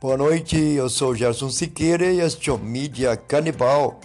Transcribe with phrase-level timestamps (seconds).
[0.00, 4.00] Boa noite, eu sou Gerson Siqueira e este é o Mídia Canibal.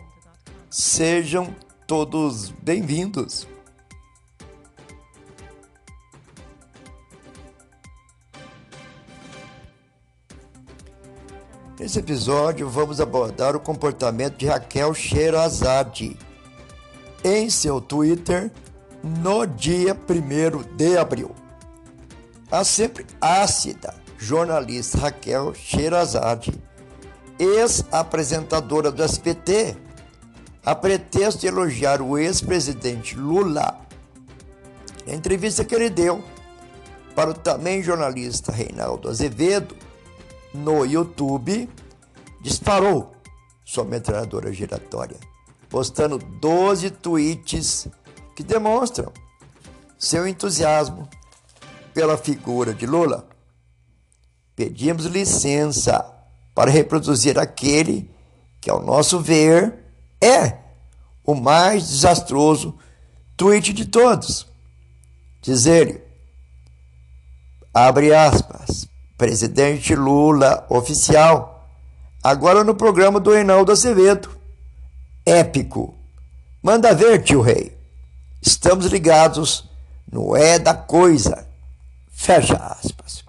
[0.70, 1.56] Sejam
[1.88, 3.48] todos bem-vindos.
[11.80, 16.20] Nesse episódio, vamos abordar o comportamento de Raquel Sherazade
[17.24, 18.52] em seu Twitter
[19.02, 21.34] no dia 1 de abril.
[22.52, 26.54] A sempre ácida jornalista Raquel Sherazade,
[27.38, 29.76] ex-apresentadora do SBT,
[30.66, 33.80] a pretexto de elogiar o ex-presidente Lula.
[35.06, 36.24] Na entrevista que ele deu
[37.14, 39.76] para o também jornalista Reinaldo Azevedo
[40.54, 41.70] no YouTube,
[42.42, 43.16] disparou
[43.64, 45.18] sua metralhadora giratória,
[45.70, 47.88] postando 12 tweets
[48.36, 49.12] que demonstram
[49.98, 51.08] seu entusiasmo
[51.94, 53.35] pela figura de Lula
[54.56, 56.06] pedimos licença
[56.54, 58.10] para reproduzir aquele
[58.62, 59.74] que, ao nosso ver,
[60.22, 60.58] é
[61.26, 62.78] o mais desastroso
[63.36, 64.48] tweet de todos.
[65.42, 66.02] Diz ele,
[67.74, 71.70] abre aspas, presidente Lula oficial,
[72.24, 74.30] agora no programa do Reinaldo Acevedo.
[75.26, 75.96] Épico.
[76.62, 77.76] Manda ver, tio rei.
[78.42, 79.68] Estamos ligados
[80.12, 81.48] no é da coisa.
[82.12, 83.25] Fecha aspas.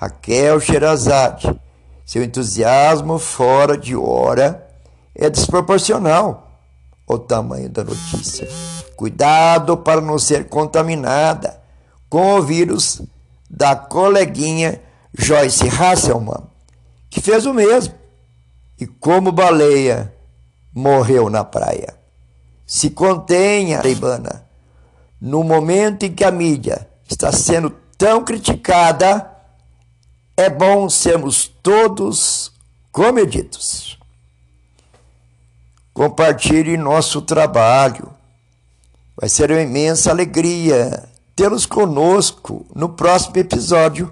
[0.00, 1.60] Raquel Sherazade.
[2.06, 4.66] Seu entusiasmo fora de hora
[5.14, 6.58] é desproporcional
[7.06, 8.48] ao tamanho da notícia.
[8.96, 11.60] Cuidado para não ser contaminada
[12.08, 13.02] com o vírus
[13.48, 14.80] da coleguinha
[15.16, 16.44] Joyce Hasselman,
[17.10, 17.94] que fez o mesmo
[18.80, 20.14] e, como baleia,
[20.74, 21.94] morreu na praia.
[22.64, 24.46] Se contenha, Leibana,
[25.20, 29.29] no momento em que a mídia está sendo tão criticada
[30.40, 32.50] é bom sermos todos
[32.90, 33.98] comedidos.
[35.92, 38.10] Compartilhe nosso trabalho.
[39.14, 41.06] Vai ser uma imensa alegria
[41.36, 44.10] tê-los conosco no próximo episódio